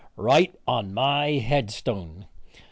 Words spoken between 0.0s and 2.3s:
Right on my headstone!